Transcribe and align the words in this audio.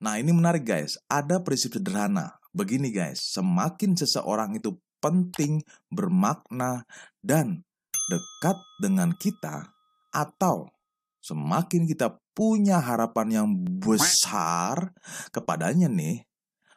Nah, 0.00 0.16
ini 0.16 0.32
menarik 0.32 0.64
guys. 0.64 0.96
Ada 1.12 1.44
prinsip 1.44 1.76
sederhana. 1.76 2.40
Begini 2.56 2.88
guys, 2.88 3.20
semakin 3.36 3.94
seseorang 3.94 4.56
itu 4.56 4.80
penting, 4.98 5.60
bermakna, 5.92 6.88
dan 7.20 7.62
dekat 8.10 8.58
dengan 8.80 9.14
kita, 9.14 9.70
atau 10.10 10.72
semakin 11.20 11.86
kita 11.86 12.18
punya 12.34 12.80
harapan 12.80 13.28
yang 13.44 13.48
besar 13.54 14.96
kepadanya 15.30 15.86
nih, 15.86 16.26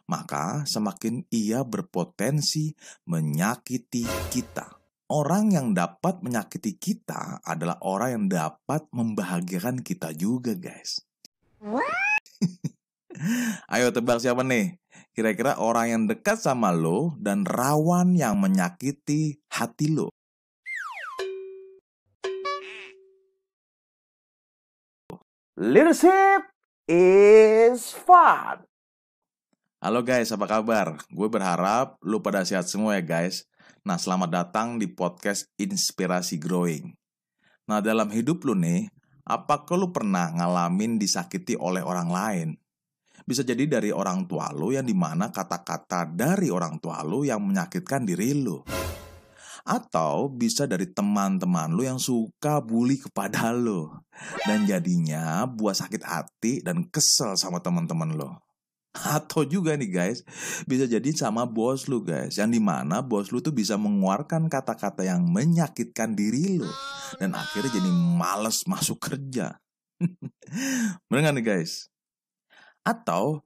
maka 0.05 0.67
semakin 0.67 1.25
ia 1.33 1.65
berpotensi 1.65 2.75
menyakiti 3.07 4.03
kita. 4.29 4.77
Orang 5.09 5.55
yang 5.55 5.71
dapat 5.71 6.21
menyakiti 6.21 6.75
kita 6.75 7.41
adalah 7.41 7.79
orang 7.81 8.09
yang 8.13 8.25
dapat 8.29 8.83
membahagiakan 8.93 9.81
kita 9.81 10.11
juga, 10.13 10.53
guys. 10.53 11.01
Ayo 13.73 13.93
tebak 13.93 14.19
siapa 14.19 14.41
nih? 14.41 14.77
Kira-kira 15.13 15.61
orang 15.61 15.87
yang 15.89 16.03
dekat 16.09 16.41
sama 16.41 16.73
lo 16.73 17.13
dan 17.21 17.45
rawan 17.45 18.17
yang 18.17 18.41
menyakiti 18.41 19.37
hati 19.53 19.93
lo. 19.93 20.09
Leadership 25.53 26.49
is 26.89 27.93
fun. 27.93 28.65
Halo 29.77 30.01
guys, 30.01 30.33
apa 30.33 30.49
kabar? 30.49 30.97
Gue 31.13 31.29
berharap 31.29 32.01
lu 32.01 32.25
pada 32.25 32.41
sehat 32.41 32.65
semua 32.65 32.97
ya 32.97 33.03
guys. 33.05 33.45
Nah, 33.85 33.99
selamat 33.99 34.31
datang 34.31 34.81
di 34.81 34.89
podcast 34.89 35.45
Inspirasi 35.61 36.39
Growing. 36.39 36.95
Nah, 37.69 37.83
dalam 37.83 38.09
hidup 38.09 38.47
lu 38.47 38.57
nih, 38.57 38.89
apakah 39.27 39.75
lu 39.77 39.91
pernah 39.93 40.31
ngalamin 40.31 40.97
disakiti 40.97 41.53
oleh 41.59 41.83
orang 41.83 42.09
lain? 42.09 42.49
Bisa 43.23 43.39
jadi 43.47 43.63
dari 43.79 43.89
orang 43.95 44.27
tua 44.27 44.51
lu 44.51 44.75
yang 44.75 44.83
di 44.83 44.91
mana 44.91 45.31
kata-kata 45.31 46.11
dari 46.11 46.51
orang 46.51 46.75
tua 46.83 46.99
lu 47.07 47.23
yang 47.23 47.39
menyakitkan 47.39 48.03
diri 48.03 48.35
lu. 48.35 48.59
Atau 49.63 50.27
bisa 50.27 50.67
dari 50.67 50.91
teman-teman 50.91 51.71
lu 51.71 51.87
yang 51.87 51.95
suka 51.95 52.59
bully 52.59 52.99
kepada 52.99 53.55
lu. 53.55 53.87
Dan 54.43 54.67
jadinya 54.67 55.47
buat 55.47 55.79
sakit 55.79 56.03
hati 56.03 56.59
dan 56.59 56.91
kesel 56.91 57.39
sama 57.39 57.63
teman-teman 57.63 58.11
lu. 58.11 58.27
Atau 58.93 59.47
juga 59.47 59.73
nih 59.73 59.89
guys, 59.89 60.21
bisa 60.69 60.85
jadi 60.85 61.09
sama 61.15 61.47
bos 61.47 61.87
lu 61.87 62.03
guys. 62.03 62.35
Yang 62.35 62.59
di 62.59 62.61
mana 62.61 62.99
bos 62.99 63.31
lu 63.31 63.39
tuh 63.39 63.55
bisa 63.55 63.79
mengeluarkan 63.79 64.51
kata-kata 64.51 65.07
yang 65.07 65.23
menyakitkan 65.31 66.11
diri 66.11 66.59
lu. 66.59 66.69
Dan 67.17 67.33
akhirnya 67.33 67.79
jadi 67.79 67.89
males 67.89 68.67
masuk 68.67 68.99
kerja. 68.99 69.63
Gak 71.09 71.33
nih 71.39 71.45
guys? 71.45 71.92
Atau 72.83 73.43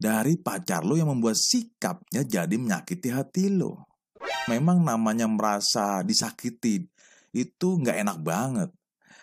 dari 0.00 0.40
pacar 0.40 0.82
lu 0.82 0.96
yang 0.96 1.12
membuat 1.12 1.36
sikapnya 1.36 2.24
jadi 2.24 2.54
menyakiti 2.56 3.12
hati 3.12 3.52
lu 3.52 3.76
memang 4.48 4.80
namanya 4.80 5.28
merasa 5.28 6.00
disakiti 6.00 6.88
itu 7.36 7.68
nggak 7.78 8.00
enak 8.02 8.18
banget. 8.24 8.70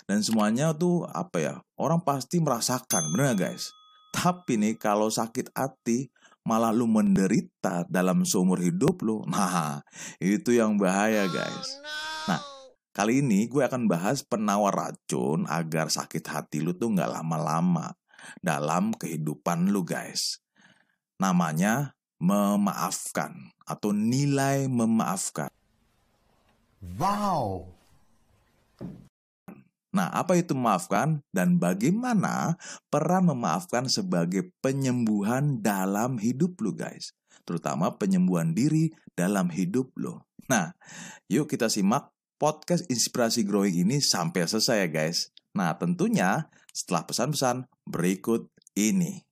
Dan 0.06 0.22
semuanya 0.22 0.70
tuh 0.70 1.10
apa 1.10 1.38
ya, 1.42 1.56
orang 1.82 1.98
pasti 2.06 2.38
merasakan, 2.38 3.10
bener 3.10 3.34
gak 3.34 3.38
guys? 3.42 3.74
Tapi 4.14 4.62
nih 4.62 4.78
kalau 4.78 5.10
sakit 5.10 5.50
hati, 5.58 6.14
malah 6.46 6.70
lu 6.70 6.86
menderita 6.86 7.90
dalam 7.90 8.22
seumur 8.22 8.62
hidup 8.62 9.02
lu. 9.02 9.26
Nah, 9.34 9.82
itu 10.22 10.54
yang 10.54 10.78
bahaya 10.78 11.26
guys. 11.26 11.82
Nah, 12.30 12.38
kali 12.94 13.26
ini 13.26 13.50
gue 13.50 13.66
akan 13.66 13.90
bahas 13.90 14.22
penawar 14.22 14.78
racun 14.78 15.50
agar 15.50 15.90
sakit 15.90 16.22
hati 16.22 16.62
lu 16.62 16.78
tuh 16.78 16.94
nggak 16.94 17.10
lama-lama 17.10 17.98
dalam 18.44 18.92
kehidupan 18.96 19.70
lu 19.70 19.82
guys. 19.82 20.44
Namanya 21.18 21.96
memaafkan 22.20 23.52
atau 23.64 23.92
nilai 23.92 24.68
memaafkan. 24.72 25.52
Wow. 26.96 27.76
Nah, 29.96 30.12
apa 30.12 30.36
itu 30.36 30.52
memaafkan 30.52 31.24
dan 31.32 31.56
bagaimana 31.56 32.60
peran 32.92 33.32
memaafkan 33.32 33.88
sebagai 33.88 34.52
penyembuhan 34.60 35.64
dalam 35.64 36.20
hidup 36.20 36.60
lu 36.60 36.76
guys? 36.76 37.16
Terutama 37.48 37.96
penyembuhan 37.96 38.52
diri 38.52 38.92
dalam 39.16 39.48
hidup 39.48 39.96
lo. 39.96 40.28
Nah, 40.52 40.76
yuk 41.32 41.48
kita 41.48 41.72
simak 41.72 42.12
podcast 42.36 42.84
Inspirasi 42.92 43.48
Growing 43.48 43.88
ini 43.88 44.04
sampai 44.04 44.44
selesai 44.44 44.84
ya 44.84 44.90
guys. 44.92 45.32
Nah, 45.56 45.72
tentunya 45.80 46.52
setelah 46.76 47.08
pesan-pesan 47.08 47.72
berikut 47.88 48.52
ini. 48.76 49.24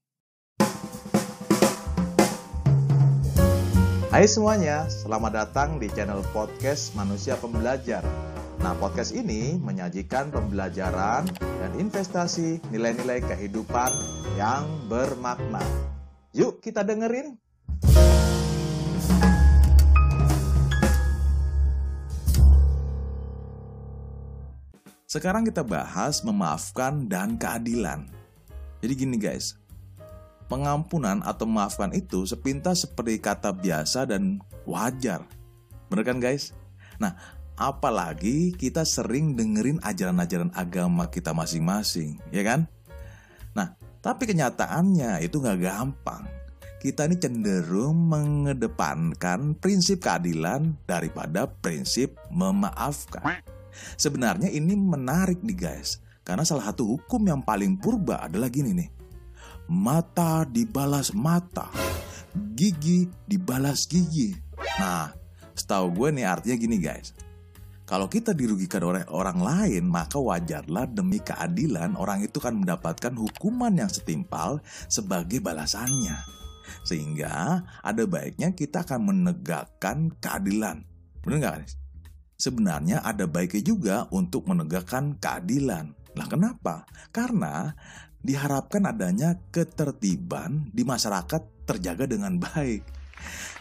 Hai 4.07 4.29
semuanya, 4.29 4.87
selamat 4.87 5.31
datang 5.35 5.69
di 5.75 5.91
channel 5.91 6.23
podcast 6.31 6.95
Manusia 6.95 7.35
Pembelajar. 7.35 8.05
Nah, 8.63 8.71
podcast 8.79 9.11
ini 9.11 9.59
menyajikan 9.59 10.31
pembelajaran 10.31 11.27
dan 11.35 11.71
investasi 11.75 12.63
nilai-nilai 12.71 13.19
kehidupan 13.19 13.91
yang 14.39 14.63
bermakna. 14.87 15.59
Yuk 16.31 16.63
kita 16.63 16.87
dengerin. 16.87 17.42
Sekarang 25.13 25.45
kita 25.45 25.61
bahas 25.61 26.25
memaafkan 26.25 27.05
dan 27.05 27.37
keadilan. 27.37 28.09
Jadi 28.81 28.93
gini 28.97 29.21
guys, 29.21 29.61
pengampunan 30.49 31.21
atau 31.21 31.45
maafkan 31.45 31.93
itu 31.93 32.25
sepintas 32.25 32.81
seperti 32.81 33.21
kata 33.21 33.53
biasa 33.53 34.09
dan 34.09 34.41
wajar. 34.65 35.21
Bener 35.93 36.01
kan 36.01 36.17
guys? 36.17 36.57
Nah, 36.97 37.13
apalagi 37.53 38.57
kita 38.57 38.81
sering 38.89 39.37
dengerin 39.37 39.77
ajaran-ajaran 39.85 40.49
agama 40.57 41.05
kita 41.13 41.29
masing-masing, 41.29 42.17
ya 42.33 42.41
kan? 42.41 42.65
Nah, 43.53 43.77
tapi 44.01 44.25
kenyataannya 44.25 45.21
itu 45.21 45.37
nggak 45.37 45.61
gampang. 45.61 46.25
Kita 46.81 47.05
ini 47.05 47.21
cenderung 47.21 48.09
mengedepankan 48.09 49.61
prinsip 49.61 50.01
keadilan 50.01 50.73
daripada 50.89 51.45
prinsip 51.45 52.17
memaafkan. 52.33 53.45
Sebenarnya 53.95 54.49
ini 54.51 54.77
menarik 54.77 55.41
nih 55.41 55.57
guys, 55.57 56.01
karena 56.21 56.45
salah 56.45 56.69
satu 56.71 56.85
hukum 56.97 57.21
yang 57.25 57.41
paling 57.41 57.77
purba 57.79 58.25
adalah 58.25 58.47
gini 58.47 58.71
nih 58.73 59.03
mata 59.71 60.43
dibalas 60.43 61.15
mata, 61.15 61.71
gigi 62.55 63.07
dibalas 63.23 63.87
gigi. 63.87 64.35
Nah, 64.79 65.11
setahu 65.55 65.93
gue 65.95 66.09
nih 66.19 66.25
artinya 66.27 66.57
gini 66.59 66.77
guys. 66.79 67.15
Kalau 67.83 68.07
kita 68.07 68.31
dirugikan 68.31 68.79
oleh 68.79 69.03
orang 69.11 69.43
lain, 69.43 69.83
maka 69.91 70.15
wajarlah 70.15 70.87
demi 70.87 71.19
keadilan 71.19 71.99
orang 71.99 72.23
itu 72.23 72.39
kan 72.39 72.55
mendapatkan 72.55 73.11
hukuman 73.11 73.75
yang 73.75 73.91
setimpal 73.91 74.63
sebagai 74.87 75.43
balasannya. 75.43 76.15
Sehingga 76.87 77.59
ada 77.83 78.03
baiknya 78.07 78.55
kita 78.55 78.87
akan 78.87 79.11
menegakkan 79.11 80.15
keadilan. 80.23 80.87
Benar 81.27 81.37
nggak 81.43 81.55
guys? 81.59 81.82
Sebenarnya 82.37 83.05
ada 83.05 83.29
baiknya 83.29 83.63
juga 83.63 83.95
untuk 84.09 84.49
menegakkan 84.49 85.15
keadilan. 85.21 85.93
Lah 86.13 86.27
kenapa? 86.29 86.85
Karena 87.09 87.73
diharapkan 88.23 88.87
adanya 88.87 89.35
ketertiban 89.51 90.71
di 90.71 90.87
masyarakat 90.87 91.67
terjaga 91.67 92.07
dengan 92.07 92.39
baik. 92.39 92.83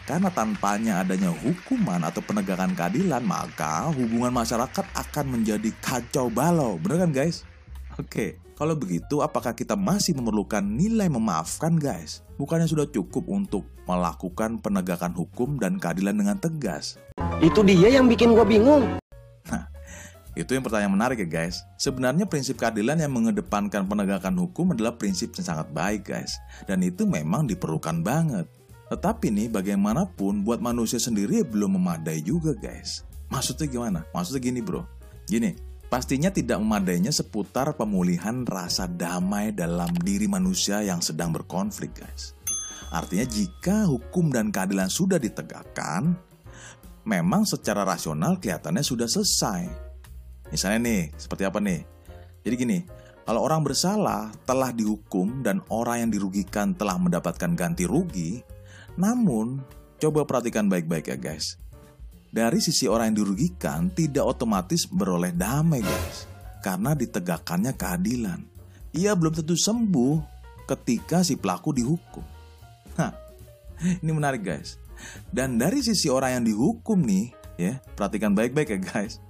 Karena 0.03 0.27
tanpanya 0.27 0.99
adanya 0.99 1.31
hukuman 1.31 2.03
atau 2.03 2.19
penegakan 2.19 2.75
keadilan, 2.75 3.23
maka 3.23 3.87
hubungan 3.95 4.35
masyarakat 4.35 4.83
akan 4.83 5.25
menjadi 5.31 5.71
kacau 5.79 6.27
balau. 6.27 6.75
Bener 6.75 7.07
kan 7.07 7.11
guys? 7.15 7.47
Oke, 7.95 8.41
kalau 8.59 8.75
begitu 8.75 9.23
apakah 9.23 9.55
kita 9.55 9.79
masih 9.79 10.11
memerlukan 10.19 10.59
nilai 10.59 11.07
memaafkan 11.07 11.79
guys? 11.79 12.25
Bukannya 12.35 12.67
sudah 12.67 12.89
cukup 12.91 13.31
untuk 13.31 13.63
melakukan 13.87 14.59
penegakan 14.59 15.15
hukum 15.15 15.55
dan 15.55 15.79
keadilan 15.79 16.19
dengan 16.19 16.37
tegas? 16.41 16.99
Itu 17.39 17.65
dia 17.65 17.89
yang 17.89 18.05
bikin 18.05 18.35
gue 18.35 18.45
bingung. 18.45 18.99
Itu 20.33 20.57
yang 20.57 20.65
pertanyaan 20.65 20.93
menarik 20.97 21.21
ya 21.21 21.29
guys. 21.29 21.61
Sebenarnya 21.77 22.25
prinsip 22.25 22.57
keadilan 22.57 22.97
yang 22.97 23.13
mengedepankan 23.13 23.85
penegakan 23.85 24.33
hukum 24.41 24.73
adalah 24.73 24.97
prinsip 24.97 25.29
yang 25.37 25.45
sangat 25.45 25.69
baik 25.69 26.09
guys. 26.09 26.41
Dan 26.65 26.81
itu 26.81 27.05
memang 27.05 27.45
diperlukan 27.45 28.01
banget. 28.01 28.49
Tetapi 28.89 29.29
nih 29.29 29.47
bagaimanapun 29.53 30.41
buat 30.41 30.57
manusia 30.57 30.97
sendiri 30.97 31.45
belum 31.45 31.77
memadai 31.77 32.25
juga 32.25 32.57
guys. 32.57 33.05
Maksudnya 33.29 33.69
gimana? 33.69 33.99
Maksudnya 34.09 34.41
gini 34.41 34.65
bro. 34.65 34.81
Gini, 35.29 35.53
pastinya 35.85 36.33
tidak 36.33 36.57
memadainya 36.57 37.13
seputar 37.13 37.69
pemulihan 37.77 38.41
rasa 38.41 38.89
damai 38.89 39.53
dalam 39.53 39.93
diri 40.01 40.25
manusia 40.25 40.81
yang 40.81 40.97
sedang 40.97 41.29
berkonflik 41.29 41.93
guys. 41.93 42.33
Artinya 42.89 43.25
jika 43.29 43.85
hukum 43.85 44.33
dan 44.33 44.49
keadilan 44.49 44.89
sudah 44.89 45.21
ditegakkan, 45.21 46.17
memang 47.03 47.43
secara 47.47 47.83
rasional 47.83 48.39
kelihatannya 48.39 48.83
sudah 48.83 49.07
selesai. 49.07 49.67
Misalnya 50.51 50.79
nih, 50.83 51.01
seperti 51.17 51.43
apa 51.47 51.59
nih? 51.59 51.81
Jadi 52.43 52.55
gini, 52.59 52.79
Kalau 53.23 53.39
orang 53.47 53.63
bersalah 53.63 54.35
telah 54.43 54.75
dihukum 54.75 55.47
dan 55.47 55.63
orang 55.71 56.07
yang 56.07 56.11
dirugikan 56.11 56.75
telah 56.75 56.99
mendapatkan 56.99 57.55
ganti 57.55 57.87
rugi, 57.87 58.43
namun 58.99 59.63
coba 59.95 60.27
perhatikan 60.27 60.67
baik-baik 60.67 61.07
ya 61.07 61.15
guys. 61.15 61.55
Dari 62.33 62.59
sisi 62.59 62.83
orang 62.83 63.13
yang 63.15 63.23
dirugikan 63.23 63.87
tidak 63.95 64.27
otomatis 64.27 64.83
beroleh 64.91 65.31
damai 65.31 65.79
guys, 65.79 66.27
karena 66.59 66.91
ditegakkannya 66.91 67.71
keadilan. 67.79 68.43
Ia 68.91 69.15
belum 69.15 69.39
tentu 69.39 69.55
sembuh 69.55 70.19
ketika 70.67 71.23
si 71.23 71.39
pelaku 71.39 71.71
dihukum. 71.71 72.25
Nah, 72.99 73.15
ini 74.03 74.11
menarik 74.11 74.43
guys. 74.43 74.75
Dan 75.33 75.57
dari 75.57 75.81
sisi 75.81 76.07
orang 76.09 76.41
yang 76.41 76.45
dihukum 76.45 77.01
nih, 77.03 77.33
ya 77.57 77.79
perhatikan 77.97 78.33
baik-baik 78.33 78.69
ya 78.73 78.79
guys 78.81 79.21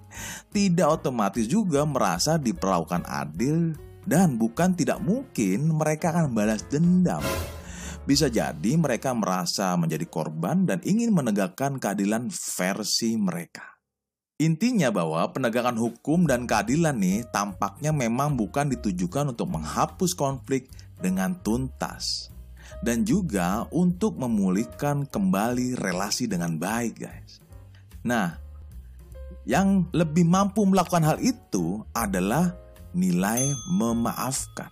tidak 0.53 1.01
otomatis 1.01 1.49
juga 1.49 1.83
merasa 1.83 2.37
diperlakukan 2.37 3.03
adil 3.09 3.73
dan 4.03 4.35
bukan 4.35 4.75
tidak 4.75 4.99
mungkin 5.01 5.73
mereka 5.73 6.13
akan 6.13 6.35
balas 6.35 6.65
dendam. 6.67 7.23
Bisa 8.03 8.27
jadi 8.27 8.75
mereka 8.75 9.15
merasa 9.15 9.71
menjadi 9.79 10.03
korban 10.11 10.67
dan 10.67 10.83
ingin 10.83 11.15
menegakkan 11.15 11.79
keadilan 11.79 12.27
versi 12.27 13.15
mereka. 13.15 13.79
Intinya 14.43 14.91
bahwa 14.91 15.23
penegakan 15.31 15.79
hukum 15.79 16.27
dan 16.27 16.43
keadilan 16.43 16.99
nih 16.99 17.23
tampaknya 17.31 17.95
memang 17.95 18.35
bukan 18.35 18.67
ditujukan 18.75 19.31
untuk 19.31 19.47
menghapus 19.47 20.19
konflik 20.19 20.67
dengan 20.99 21.39
tuntas. 21.39 22.32
Dan 22.79 23.03
juga 23.03 23.67
untuk 23.69 24.17
memulihkan 24.17 25.05
kembali 25.05 25.77
relasi 25.77 26.25
dengan 26.25 26.57
baik 26.57 26.93
guys. 26.97 27.43
Nah, 28.03 28.35
yang 29.43 29.87
lebih 29.91 30.23
mampu 30.23 30.63
melakukan 30.63 31.03
hal 31.03 31.17
itu 31.19 31.83
adalah 31.91 32.55
nilai 32.95 33.43
memaafkan. 33.67 34.71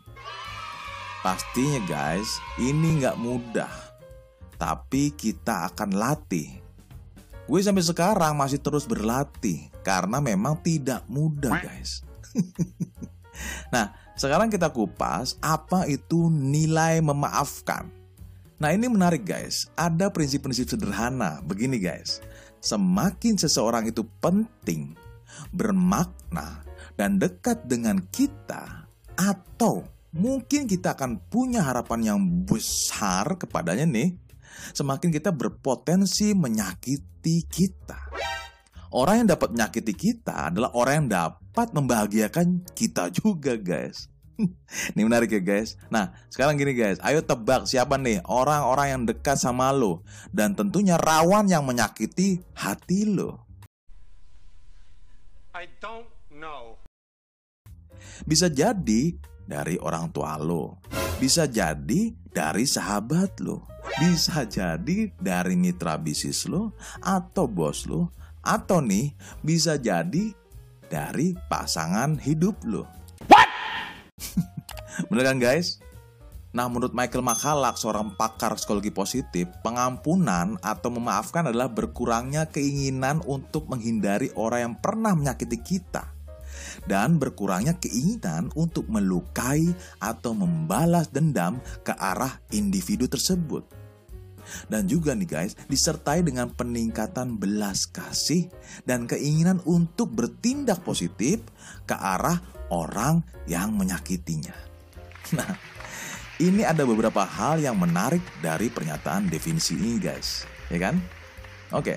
Pastinya 1.21 1.79
guys, 1.85 2.41
ini 2.57 3.03
nggak 3.03 3.19
mudah. 3.19 3.69
Tapi 4.57 5.13
kita 5.13 5.69
akan 5.69 5.93
latih. 5.93 6.49
Gue 7.45 7.59
sampai 7.61 7.83
sekarang 7.83 8.33
masih 8.37 8.63
terus 8.63 8.87
berlatih 8.87 9.69
karena 9.83 10.23
memang 10.23 10.57
tidak 10.63 11.03
mudah 11.11 11.61
guys. 11.61 12.01
nah, 13.73 13.91
sekarang 14.21 14.53
kita 14.53 14.69
kupas 14.69 15.41
apa 15.41 15.89
itu 15.89 16.29
nilai 16.29 17.01
memaafkan. 17.01 17.89
Nah 18.61 18.69
ini 18.69 18.85
menarik 18.85 19.25
guys, 19.25 19.65
ada 19.73 20.13
prinsip-prinsip 20.13 20.69
sederhana 20.69 21.41
begini 21.41 21.81
guys 21.81 22.21
semakin 22.61 23.35
seseorang 23.35 23.89
itu 23.89 24.05
penting, 24.21 24.93
bermakna, 25.49 26.61
dan 26.95 27.17
dekat 27.17 27.65
dengan 27.65 27.99
kita, 28.13 28.85
atau 29.17 29.83
mungkin 30.13 30.69
kita 30.69 30.93
akan 30.93 31.17
punya 31.27 31.65
harapan 31.65 32.15
yang 32.15 32.19
besar 32.45 33.35
kepadanya 33.35 33.89
nih, 33.89 34.15
semakin 34.71 35.09
kita 35.09 35.33
berpotensi 35.33 36.37
menyakiti 36.37 37.49
kita. 37.49 38.13
Orang 38.91 39.25
yang 39.25 39.29
dapat 39.33 39.55
menyakiti 39.55 39.95
kita 39.95 40.53
adalah 40.53 40.69
orang 40.75 41.07
yang 41.07 41.09
dapat 41.09 41.67
membahagiakan 41.71 42.67
kita 42.75 43.09
juga, 43.09 43.55
guys. 43.57 44.10
Ini 44.95 45.01
menarik 45.05 45.31
ya 45.31 45.41
guys. 45.41 45.77
Nah 45.89 46.13
sekarang 46.31 46.57
gini 46.57 46.73
guys, 46.73 46.97
ayo 47.03 47.21
tebak 47.21 47.65
siapa 47.69 47.97
nih 47.97 48.23
orang-orang 48.25 48.87
yang 48.93 49.03
dekat 49.07 49.37
sama 49.37 49.69
lo 49.73 50.03
dan 50.33 50.57
tentunya 50.57 50.97
rawan 50.97 51.47
yang 51.47 51.65
menyakiti 51.65 52.41
hati 52.57 53.07
lo. 53.07 53.45
I 55.51 55.69
don't 55.77 56.07
know. 56.33 56.79
Bisa 58.25 58.49
jadi 58.49 59.13
dari 59.45 59.75
orang 59.81 60.09
tua 60.13 60.39
lo, 60.39 60.79
bisa 61.19 61.45
jadi 61.45 62.13
dari 62.31 62.63
sahabat 62.63 63.43
lo, 63.43 63.67
bisa 63.99 64.47
jadi 64.47 65.11
dari 65.19 65.59
mitra 65.59 65.99
bisnis 65.99 66.47
lo 66.47 66.73
atau 67.03 67.45
bos 67.45 67.85
lo, 67.85 68.13
atau 68.41 68.81
nih 68.81 69.13
bisa 69.43 69.77
jadi 69.77 70.33
dari 70.89 71.37
pasangan 71.49 72.17
hidup 72.17 72.57
lo. 72.65 73.00
Bener 75.07 75.25
kan 75.25 75.39
guys? 75.41 75.81
Nah, 76.51 76.67
menurut 76.67 76.91
Michael 76.91 77.23
Makalak, 77.23 77.79
seorang 77.79 78.11
pakar 78.19 78.59
psikologi 78.59 78.91
positif, 78.91 79.47
pengampunan 79.63 80.59
atau 80.59 80.91
memaafkan 80.91 81.47
adalah 81.47 81.71
berkurangnya 81.71 82.51
keinginan 82.51 83.23
untuk 83.23 83.71
menghindari 83.71 84.35
orang 84.35 84.59
yang 84.59 84.75
pernah 84.75 85.15
menyakiti 85.15 85.63
kita. 85.63 86.11
Dan 86.83 87.23
berkurangnya 87.23 87.79
keinginan 87.79 88.51
untuk 88.59 88.91
melukai 88.91 89.63
atau 90.03 90.35
membalas 90.35 91.07
dendam 91.07 91.63
ke 91.87 91.95
arah 91.95 92.43
individu 92.51 93.07
tersebut. 93.07 93.63
Dan 94.67 94.91
juga 94.91 95.15
nih 95.15 95.29
guys, 95.29 95.53
disertai 95.71 96.19
dengan 96.27 96.51
peningkatan 96.51 97.39
belas 97.39 97.87
kasih 97.87 98.51
dan 98.83 99.07
keinginan 99.07 99.63
untuk 99.63 100.11
bertindak 100.11 100.83
positif 100.83 101.39
ke 101.87 101.95
arah 101.95 102.43
orang 102.67 103.23
yang 103.47 103.71
menyakitinya. 103.71 104.70
Nah, 105.37 105.55
ini 106.43 106.67
ada 106.67 106.83
beberapa 106.83 107.23
hal 107.23 107.63
yang 107.63 107.79
menarik 107.79 108.19
dari 108.43 108.67
pernyataan 108.67 109.31
definisi 109.31 109.79
ini 109.79 109.95
guys, 109.95 110.43
ya 110.67 110.75
kan? 110.75 110.99
Oke. 111.71 111.95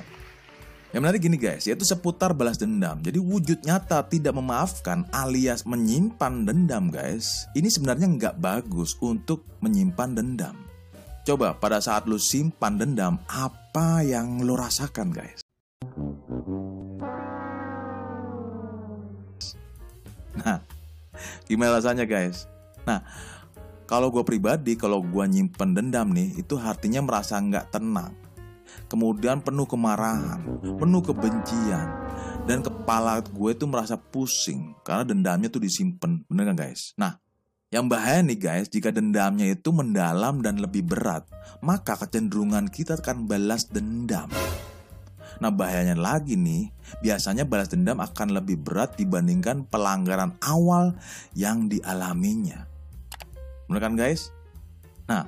Yang 0.94 1.02
menarik 1.02 1.20
gini 1.26 1.34
guys, 1.34 1.66
yaitu 1.66 1.82
seputar 1.82 2.30
balas 2.30 2.54
dendam. 2.54 3.02
Jadi 3.02 3.18
wujud 3.18 3.66
nyata 3.66 4.06
tidak 4.06 4.38
memaafkan 4.38 5.02
alias 5.10 5.66
menyimpan 5.66 6.46
dendam 6.46 6.86
guys. 6.86 7.50
Ini 7.58 7.66
sebenarnya 7.66 8.06
nggak 8.06 8.38
bagus 8.38 8.94
untuk 9.02 9.42
menyimpan 9.58 10.14
dendam. 10.14 10.54
Coba 11.26 11.58
pada 11.58 11.82
saat 11.82 12.06
lu 12.06 12.20
simpan 12.20 12.78
dendam, 12.78 13.18
apa 13.26 14.06
yang 14.06 14.46
lu 14.46 14.54
rasakan 14.54 15.10
guys? 15.10 15.42
Nah, 20.38 20.62
gimana 21.50 21.82
rasanya 21.82 22.06
guys? 22.06 22.46
Nah, 22.84 23.00
kalau 23.84 24.08
gue 24.08 24.24
pribadi, 24.24 24.76
kalau 24.80 25.04
gue 25.04 25.24
nyimpen 25.28 25.76
dendam 25.76 26.08
nih, 26.12 26.40
itu 26.40 26.56
artinya 26.56 27.04
merasa 27.04 27.36
nggak 27.36 27.68
tenang. 27.72 28.12
Kemudian 28.88 29.44
penuh 29.44 29.68
kemarahan, 29.68 30.40
penuh 30.60 31.02
kebencian, 31.04 31.88
dan 32.44 32.60
kepala 32.60 33.20
gue 33.24 33.50
itu 33.52 33.64
merasa 33.64 33.96
pusing 33.96 34.76
karena 34.84 35.04
dendamnya 35.04 35.48
tuh 35.48 35.60
disimpan, 35.60 36.20
bener 36.28 36.52
kan 36.52 36.56
guys? 36.56 36.92
Nah, 36.96 37.16
yang 37.72 37.90
bahaya 37.90 38.22
nih 38.22 38.38
guys, 38.38 38.66
jika 38.70 38.94
dendamnya 38.94 39.50
itu 39.50 39.74
mendalam 39.74 40.44
dan 40.44 40.60
lebih 40.62 40.86
berat, 40.86 41.26
maka 41.58 41.98
kecenderungan 41.98 42.70
kita 42.70 43.00
akan 43.00 43.26
balas 43.26 43.66
dendam. 43.66 44.30
Nah 45.42 45.50
bahayanya 45.50 45.98
lagi 45.98 46.38
nih, 46.38 46.70
biasanya 47.02 47.42
balas 47.42 47.72
dendam 47.72 47.98
akan 47.98 48.38
lebih 48.38 48.62
berat 48.62 48.94
dibandingkan 48.94 49.66
pelanggaran 49.66 50.38
awal 50.38 50.94
yang 51.34 51.66
dialaminya. 51.66 52.73
Benar 53.74 53.90
kan 53.90 53.98
guys? 53.98 54.30
Nah, 55.10 55.26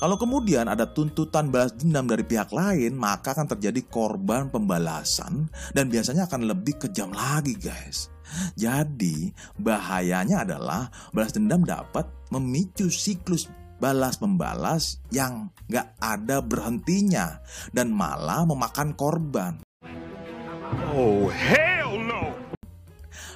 kalau 0.00 0.16
kemudian 0.16 0.72
ada 0.72 0.88
tuntutan 0.88 1.52
balas 1.52 1.76
dendam 1.76 2.08
dari 2.08 2.24
pihak 2.24 2.48
lain, 2.48 2.96
maka 2.96 3.36
akan 3.36 3.44
terjadi 3.44 3.84
korban 3.92 4.48
pembalasan 4.48 5.52
dan 5.76 5.92
biasanya 5.92 6.24
akan 6.24 6.48
lebih 6.48 6.80
kejam 6.80 7.12
lagi 7.12 7.52
guys. 7.60 8.08
Jadi, 8.56 9.36
bahayanya 9.60 10.48
adalah 10.48 10.88
balas 11.12 11.36
dendam 11.36 11.60
dapat 11.60 12.08
memicu 12.32 12.88
siklus 12.88 13.52
balas 13.76 14.16
membalas 14.16 14.96
yang 15.12 15.52
gak 15.68 15.92
ada 16.00 16.40
berhentinya 16.40 17.36
dan 17.76 17.92
malah 17.92 18.48
memakan 18.48 18.96
korban. 18.96 19.60
Oh, 20.88 21.28
hey! 21.28 21.73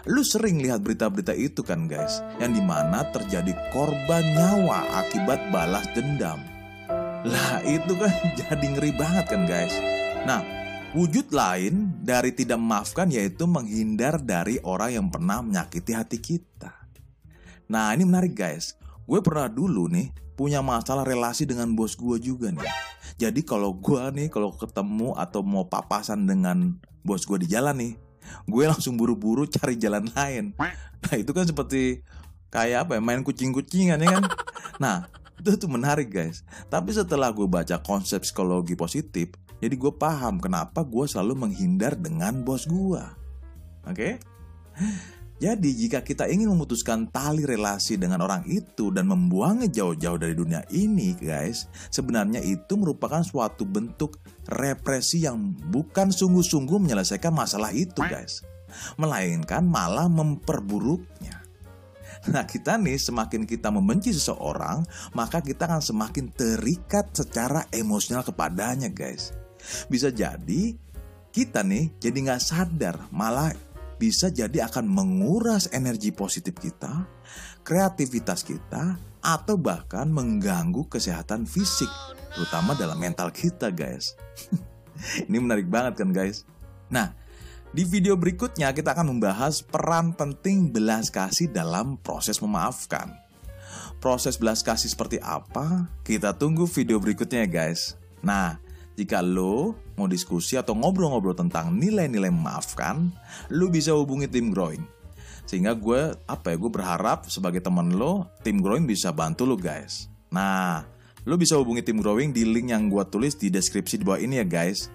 Lu 0.09 0.25
sering 0.25 0.65
lihat 0.65 0.81
berita-berita 0.81 1.37
itu 1.37 1.61
kan 1.61 1.85
guys, 1.85 2.25
yang 2.41 2.57
di 2.57 2.65
mana 2.65 3.05
terjadi 3.13 3.53
korban 3.69 4.25
nyawa 4.33 5.05
akibat 5.05 5.53
balas 5.53 5.85
dendam. 5.93 6.41
Lah 7.29 7.61
itu 7.61 7.93
kan 7.93 8.09
jadi 8.41 8.67
ngeri 8.73 8.97
banget 8.97 9.29
kan 9.29 9.45
guys. 9.45 9.77
Nah, 10.25 10.41
wujud 10.97 11.29
lain 11.29 11.93
dari 12.01 12.33
tidak 12.33 12.57
memaafkan 12.57 13.13
yaitu 13.13 13.45
menghindar 13.45 14.17
dari 14.25 14.57
orang 14.65 14.97
yang 14.97 15.07
pernah 15.13 15.45
menyakiti 15.45 15.93
hati 15.93 16.17
kita. 16.17 16.73
Nah 17.69 17.93
ini 17.93 18.09
menarik 18.09 18.33
guys, 18.33 18.81
gue 19.05 19.21
pernah 19.21 19.53
dulu 19.53 19.93
nih 19.93 20.09
punya 20.41 20.65
masalah 20.65 21.05
relasi 21.05 21.45
dengan 21.45 21.77
bos 21.77 21.93
gue 22.01 22.17
juga 22.17 22.49
nih. 22.49 22.65
Jadi 23.21 23.45
kalau 23.45 23.77
gue 23.77 24.01
nih 24.17 24.33
kalau 24.33 24.57
ketemu 24.57 25.13
atau 25.21 25.45
mau 25.45 25.69
papasan 25.69 26.25
dengan 26.25 26.81
bos 27.05 27.29
gue 27.29 27.45
di 27.45 27.49
jalan 27.53 27.77
nih, 27.77 27.93
gue 28.47 28.65
langsung 28.65 28.97
buru-buru 28.97 29.45
cari 29.49 29.79
jalan 29.79 30.09
lain. 30.13 30.55
Nah 30.99 31.15
itu 31.15 31.31
kan 31.31 31.47
seperti 31.47 32.03
kayak 32.49 32.89
apa 32.89 32.97
ya 32.97 33.03
main 33.05 33.23
kucing-kucingan 33.23 34.01
ya 34.03 34.09
kan. 34.19 34.25
Nah 34.83 34.97
itu 35.39 35.55
tuh 35.55 35.71
menarik 35.71 36.11
guys. 36.11 36.43
Tapi 36.67 36.91
setelah 36.91 37.31
gue 37.31 37.47
baca 37.47 37.79
konsep 37.83 38.27
psikologi 38.27 38.75
positif, 38.75 39.35
jadi 39.63 39.75
gue 39.75 39.93
paham 39.95 40.43
kenapa 40.43 40.83
gue 40.83 41.07
selalu 41.07 41.49
menghindar 41.49 41.95
dengan 41.95 42.43
bos 42.43 42.67
gue. 42.67 43.03
Oke? 43.87 43.95
Okay? 43.95 44.13
Jadi 45.39 45.71
jika 45.71 46.03
kita 46.03 46.27
ingin 46.27 46.51
memutuskan 46.51 47.07
tali 47.15 47.47
relasi 47.47 47.95
dengan 47.95 48.27
orang 48.27 48.43
itu 48.51 48.91
dan 48.91 49.07
membuangnya 49.07 49.71
jauh-jauh 49.71 50.19
dari 50.19 50.35
dunia 50.35 50.67
ini 50.75 51.15
guys, 51.15 51.71
sebenarnya 51.95 52.43
itu 52.43 52.75
merupakan 52.75 53.23
suatu 53.23 53.63
bentuk 53.63 54.19
represi 54.51 55.23
yang 55.23 55.55
bukan 55.71 56.11
sungguh-sungguh 56.11 56.83
menyelesaikan 56.83 57.31
masalah 57.31 57.71
itu 57.71 58.03
guys. 58.03 58.43
Melainkan 58.99 59.63
malah 59.63 60.11
memperburuknya. 60.11 61.39
Nah 62.35 62.43
kita 62.43 62.75
nih 62.75 62.99
semakin 62.99 63.47
kita 63.47 63.71
membenci 63.71 64.11
seseorang 64.11 64.83
Maka 65.15 65.39
kita 65.39 65.71
akan 65.71 65.79
semakin 65.79 66.35
terikat 66.35 67.15
secara 67.15 67.63
emosional 67.71 68.27
kepadanya 68.27 68.91
guys 68.91 69.31
Bisa 69.87 70.11
jadi 70.11 70.75
kita 71.31 71.63
nih 71.63 71.95
jadi 72.03 72.19
nggak 72.27 72.43
sadar 72.43 73.07
malah 73.15 73.55
bisa 73.99 74.31
jadi 74.31 74.71
akan 74.71 74.87
menguras 74.87 75.67
energi 75.75 76.15
positif 76.15 76.55
kita, 76.57 77.05
kreativitas 77.67 78.47
kita, 78.47 78.97
atau 79.19 79.59
bahkan 79.59 80.07
mengganggu 80.09 80.87
kesehatan 80.87 81.45
fisik, 81.45 81.91
terutama 82.33 82.79
dalam 82.79 82.97
mental 82.97 83.35
kita, 83.35 83.75
guys. 83.75 84.15
Ini 85.29 85.39
menarik 85.43 85.67
banget 85.67 85.99
kan, 85.99 86.11
guys? 86.15 86.47
Nah, 86.89 87.13
di 87.69 87.85
video 87.85 88.17
berikutnya 88.17 88.73
kita 88.73 88.97
akan 88.97 89.13
membahas 89.13 89.61
peran 89.61 90.17
penting 90.17 90.73
belas 90.73 91.13
kasih 91.13 91.53
dalam 91.53 92.01
proses 92.01 92.41
memaafkan. 92.41 93.13
Proses 94.01 94.41
belas 94.41 94.65
kasih 94.65 94.89
seperti 94.89 95.21
apa? 95.21 95.91
Kita 96.01 96.33
tunggu 96.33 96.65
video 96.65 96.97
berikutnya 96.97 97.45
ya 97.45 97.51
guys. 97.51 97.99
Nah, 98.25 98.57
jika 98.99 99.23
lo 99.23 99.79
mau 99.95 100.11
diskusi 100.11 100.59
atau 100.59 100.75
ngobrol-ngobrol 100.75 101.39
tentang 101.39 101.71
nilai-nilai 101.71 102.35
memaafkan, 102.35 103.15
lo 103.55 103.71
bisa 103.71 103.95
hubungi 103.95 104.27
tim 104.27 104.51
growing. 104.51 104.83
Sehingga 105.47 105.79
gue, 105.79 106.19
apa 106.27 106.51
ya, 106.51 106.57
gue 106.59 106.67
berharap 106.67 107.31
sebagai 107.31 107.63
teman 107.63 107.95
lo, 107.95 108.27
tim 108.43 108.59
growing 108.59 108.91
bisa 108.91 109.15
bantu 109.15 109.47
lo 109.47 109.55
guys. 109.55 110.11
Nah, 110.35 110.83
lo 111.23 111.39
bisa 111.39 111.55
hubungi 111.55 111.87
tim 111.87 112.03
growing 112.03 112.35
di 112.35 112.43
link 112.43 112.75
yang 112.75 112.91
gue 112.91 113.01
tulis 113.07 113.39
di 113.39 113.55
deskripsi 113.55 114.03
di 114.03 114.05
bawah 114.05 114.19
ini 114.19 114.43
ya 114.43 114.47
guys. 114.51 114.91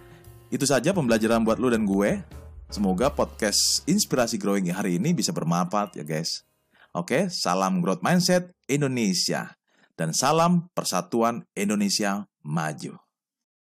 Itu 0.51 0.67
saja 0.67 0.91
pembelajaran 0.91 1.47
buat 1.47 1.57
lo 1.57 1.71
dan 1.71 1.87
gue. 1.87 2.19
Semoga 2.67 3.07
podcast 3.09 3.87
Inspirasi 3.87 4.35
Growing 4.41 4.67
hari 4.73 4.97
ini 4.97 5.13
bisa 5.15 5.31
bermanfaat 5.31 5.95
ya 5.97 6.03
guys. 6.03 6.43
Oke, 6.93 7.31
salam 7.31 7.81
growth 7.81 8.03
mindset 8.03 8.51
Indonesia. 8.67 9.55
Dan 9.93 10.11
salam 10.13 10.69
persatuan 10.73 11.45
Indonesia 11.53 12.25
maju. 12.41 12.97